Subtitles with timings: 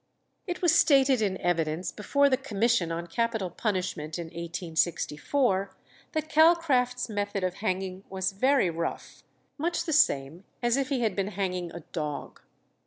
[0.47, 5.77] It was stated in evidence before the Commission on Capital Punishment in 1864,
[6.13, 9.21] that Calcraft's method of hanging was very rough,
[9.59, 12.41] much the same as if he had been hanging a dog.